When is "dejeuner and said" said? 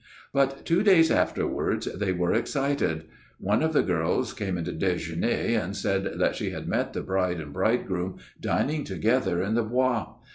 4.71-6.13